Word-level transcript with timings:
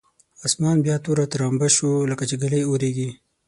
اسمان 0.47 0.77
بیا 0.85 0.95
توره 1.05 1.25
ترامبه 1.33 1.67
شو 1.75 1.89
لکچې 2.09 2.35
ږلۍ 2.41 2.61
اورېږي. 2.65 3.09